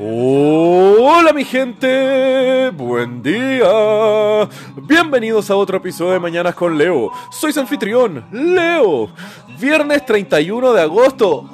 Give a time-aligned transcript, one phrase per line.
[0.00, 4.48] Hola mi gente, buen día.
[4.82, 7.10] Bienvenidos a otro episodio de Mañanas con Leo.
[7.32, 9.10] Soy su anfitrión, Leo.
[9.58, 11.50] Viernes 31 de agosto.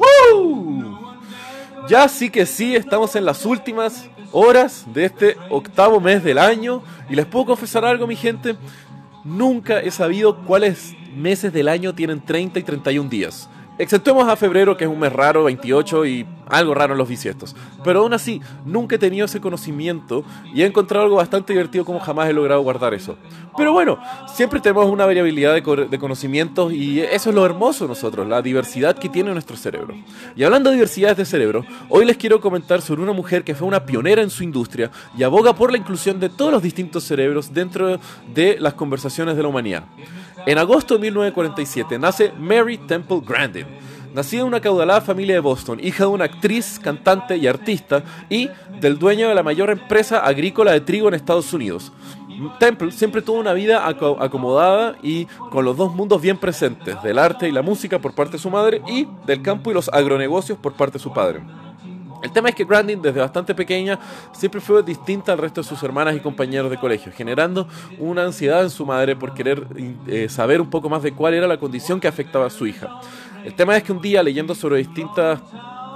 [1.88, 6.82] Ya sí que sí, estamos en las últimas horas de este octavo mes del año.
[7.08, 8.56] Y les puedo confesar algo mi gente.
[9.24, 13.48] Nunca he sabido cuáles meses del año tienen 30 y 31 días.
[13.78, 17.54] Exceptuemos a febrero, que es un mes raro, 28 y algo raro en los bisiestos.
[17.82, 22.00] Pero aún así, nunca he tenido ese conocimiento y he encontrado algo bastante divertido como
[22.00, 23.16] jamás he logrado guardar eso.
[23.56, 23.98] Pero bueno,
[24.32, 25.62] siempre tenemos una variabilidad de,
[25.98, 29.94] conocimientos y eso es lo hermoso nosotros, la diversidad que tiene nuestro cerebro.
[30.34, 33.68] Y hablando de diversidades de cerebro, hoy les quiero comentar sobre una mujer que fue
[33.68, 37.54] una pionera en su industria y aboga por la inclusión de todos los distintos cerebros
[37.54, 38.00] dentro
[38.34, 39.84] de las conversaciones de la humanidad.
[40.46, 43.66] En agosto de 1947 nace Mary Temple Grandin.
[44.14, 48.48] Nacida en una caudalada familia de Boston, hija de una actriz, cantante y artista, y
[48.80, 51.90] del dueño de la mayor empresa agrícola de trigo en Estados Unidos.
[52.60, 57.48] Temple siempre tuvo una vida acomodada y con los dos mundos bien presentes, del arte
[57.48, 60.74] y la música por parte de su madre y del campo y los agronegocios por
[60.74, 61.42] parte de su padre.
[62.24, 63.98] El tema es que Grandin, desde bastante pequeña,
[64.32, 67.68] siempre fue distinta al resto de sus hermanas y compañeros de colegio, generando
[67.98, 69.66] una ansiedad en su madre por querer
[70.06, 72.88] eh, saber un poco más de cuál era la condición que afectaba a su hija.
[73.44, 75.38] El tema es que un día, leyendo sobre distintas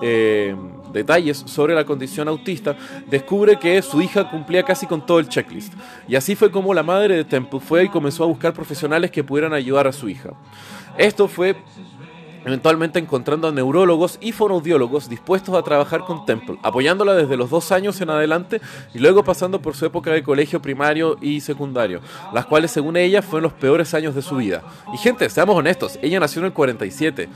[0.02, 0.54] eh,
[0.92, 2.76] detalles sobre la condición autista,
[3.06, 5.72] descubre que su hija cumplía casi con todo el checklist.
[6.06, 9.24] Y así fue como la madre de Temple fue y comenzó a buscar profesionales que
[9.24, 10.30] pudieran ayudar a su hija.
[10.98, 11.56] Esto fue
[12.48, 17.70] eventualmente encontrando a neurólogos y fonoaudiólogos dispuestos a trabajar con Temple, apoyándola desde los dos
[17.72, 18.60] años en adelante
[18.94, 22.00] y luego pasando por su época de colegio primario y secundario,
[22.32, 24.62] las cuales según ella fueron los peores años de su vida.
[24.92, 27.28] Y gente, seamos honestos, ella nació en el 47,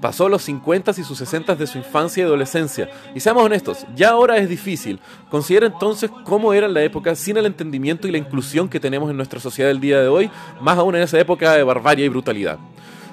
[0.00, 4.10] pasó los 50 y sus 60 de su infancia y adolescencia, y seamos honestos, ya
[4.10, 5.00] ahora es difícil.
[5.30, 9.16] Considera entonces cómo era la época sin el entendimiento y la inclusión que tenemos en
[9.16, 12.58] nuestra sociedad del día de hoy, más aún en esa época de barbarie y brutalidad.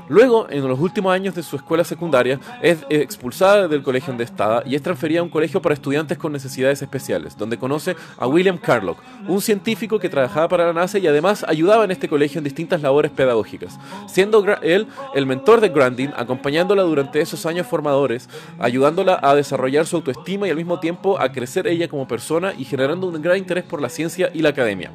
[0.09, 4.63] Luego, en los últimos años de su escuela secundaria, es expulsada del colegio donde estaba
[4.65, 8.57] y es transferida a un colegio para estudiantes con necesidades especiales, donde conoce a William
[8.57, 12.43] Carlock, un científico que trabajaba para la NASA y además ayudaba en este colegio en
[12.43, 18.29] distintas labores pedagógicas, siendo él el mentor de Grandin, acompañándola durante esos años formadores,
[18.59, 22.65] ayudándola a desarrollar su autoestima y al mismo tiempo a crecer ella como persona y
[22.65, 24.91] generando un gran interés por la ciencia y la academia.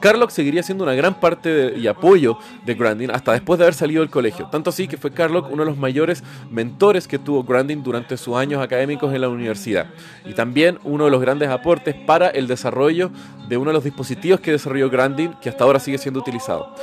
[0.00, 4.00] Carlock seguiría siendo una gran parte y apoyo de Grandin hasta después de haber salido
[4.00, 4.46] del colegio.
[4.46, 8.36] Tanto así que fue Carlock uno de los mayores mentores que tuvo Grandin durante sus
[8.36, 9.86] años académicos en la universidad.
[10.24, 13.10] Y también uno de los grandes aportes para el desarrollo
[13.48, 16.74] de uno de los dispositivos que desarrolló Grandin, que hasta ahora sigue siendo utilizado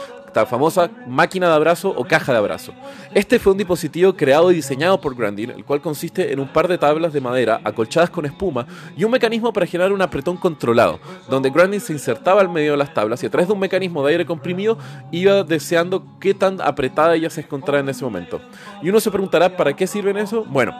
[0.46, 2.74] famosa máquina de abrazo o caja de abrazo.
[3.14, 6.68] Este fue un dispositivo creado y diseñado por Grandin, el cual consiste en un par
[6.68, 8.66] de tablas de madera acolchadas con espuma
[8.98, 12.78] y un mecanismo para generar un apretón controlado, donde Grandin se insertaba al medio de
[12.78, 14.78] las tablas y a través de un mecanismo de aire comprimido
[15.12, 18.42] iba deseando qué tan apretada ella se encontraba en ese momento.
[18.82, 20.44] Y uno se preguntará, ¿para qué sirven eso?
[20.46, 20.74] Bueno,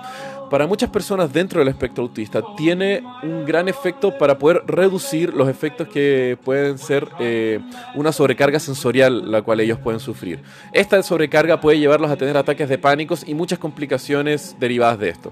[0.50, 5.50] para muchas personas dentro del espectro autista tiene un gran efecto para poder reducir los
[5.50, 7.60] efectos que pueden ser eh,
[7.96, 10.42] una sobrecarga sensorial la cual ellos pueden sufrir.
[10.72, 15.32] Esta sobrecarga puede llevarlos a tener ataques de pánicos y muchas complicaciones derivadas de esto.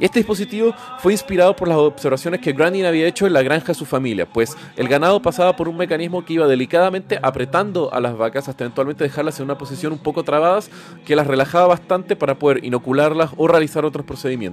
[0.00, 3.74] Este dispositivo fue inspirado por las observaciones que Grandin había hecho en la granja de
[3.74, 8.16] su familia, pues el ganado pasaba por un mecanismo que iba delicadamente apretando a las
[8.16, 10.70] vacas hasta eventualmente dejarlas en una posición un poco trabadas
[11.04, 14.51] que las relajaba bastante para poder inocularlas o realizar otros procedimientos.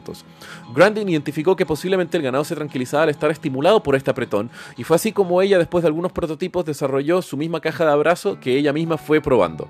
[0.74, 4.84] Grandin identificó que posiblemente el ganado se tranquilizaba al estar estimulado por este apretón y
[4.84, 8.58] fue así como ella después de algunos prototipos desarrolló su misma caja de abrazo que
[8.58, 9.68] ella misma fue probando.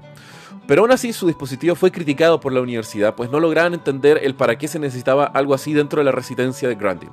[0.70, 4.36] Pero aún así su dispositivo fue criticado por la universidad, pues no lograban entender el
[4.36, 7.10] para qué se necesitaba algo así dentro de la residencia de Grandin.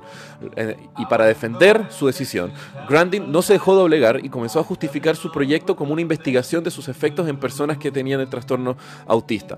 [0.55, 2.53] Eh, y para defender su decisión,
[2.87, 6.69] Grandin no se dejó doblegar y comenzó a justificar su proyecto como una investigación de
[6.69, 8.77] sus efectos en personas que tenían el trastorno
[9.07, 9.57] autista.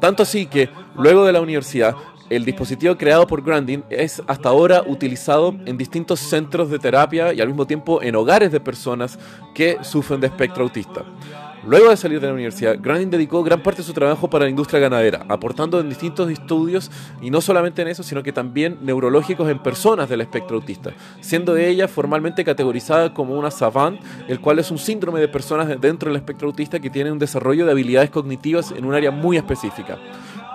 [0.00, 1.96] Tanto así que, luego de la universidad,
[2.30, 7.40] el dispositivo creado por Grandin es hasta ahora utilizado en distintos centros de terapia y
[7.40, 9.18] al mismo tiempo en hogares de personas
[9.54, 11.04] que sufren de espectro autista.
[11.66, 14.50] Luego de salir de la universidad, Grandin dedicó gran parte de su trabajo para la
[14.50, 19.50] industria ganadera, aportando en distintos estudios, y no solamente en eso, sino que también neurológicos
[19.50, 24.70] en personas del espectro autista, siendo ella formalmente categorizada como una savant, el cual es
[24.70, 28.70] un síndrome de personas dentro del espectro autista que tienen un desarrollo de habilidades cognitivas
[28.70, 29.98] en un área muy específica.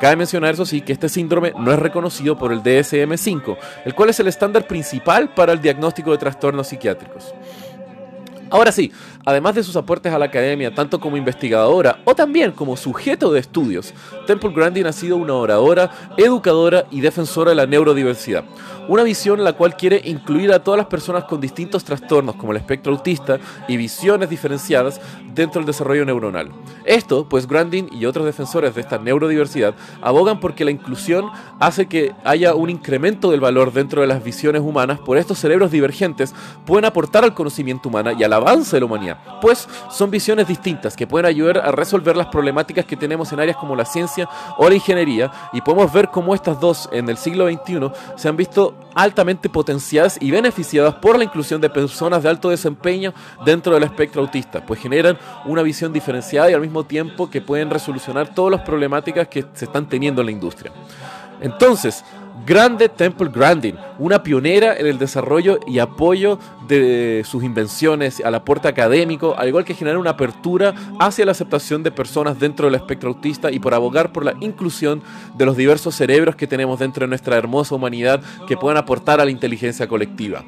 [0.02, 3.56] Cabe mencionar, eso sí, que este síndrome no es reconocido por el DSM-5,
[3.86, 7.36] el cual es el estándar principal para el diagnóstico de trastornos psiquiátricos.
[8.52, 8.92] Ahora sí,
[9.26, 13.40] además de sus aportes a la academia, tanto como investigadora o también como sujeto de
[13.40, 13.94] estudios,
[14.28, 18.44] Temple Grandin ha sido una oradora, educadora y defensora de la neurodiversidad.
[18.90, 22.58] Una visión la cual quiere incluir a todas las personas con distintos trastornos como el
[22.58, 23.40] espectro autista
[23.70, 25.00] y visiones diferenciadas
[25.34, 26.52] dentro del desarrollo neuronal.
[26.84, 32.12] Esto, pues Grandin y otros defensores de esta neurodiversidad abogan porque la inclusión hace que
[32.26, 36.34] haya un incremento del valor dentro de las visiones humanas, por estos cerebros divergentes
[36.66, 40.96] pueden aportar al conocimiento humano y al avance de la humanidad, pues son visiones distintas
[40.96, 44.28] que pueden ayudar a resolver las problemáticas que tenemos en áreas como la ciencia
[44.58, 48.38] o la ingeniería y podemos ver cómo estas dos en el siglo XXI se han
[48.38, 53.14] visto altamente potenciadas y beneficiadas por la inclusión de personas de alto desempeño
[53.46, 57.70] dentro del espectro autista, pues generan una visión diferenciada y al mismo tiempo que pueden
[57.70, 60.72] resolucionar todas las problemáticas que se están teniendo en la industria.
[61.42, 62.04] Entonces,
[62.46, 68.68] Grande Temple Grandin, una pionera en el desarrollo y apoyo de sus invenciones al aporte
[68.68, 73.10] académico, al igual que generar una apertura hacia la aceptación de personas dentro del espectro
[73.10, 75.04] autista y por abogar por la inclusión
[75.36, 79.26] de los diversos cerebros que tenemos dentro de nuestra hermosa humanidad que puedan aportar a
[79.26, 80.44] la inteligencia colectiva.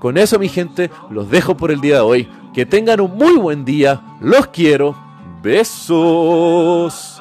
[0.00, 2.28] Con eso, mi gente, los dejo por el día de hoy.
[2.54, 4.00] Que tengan un muy buen día.
[4.20, 4.96] Los quiero.
[5.42, 7.17] Besos.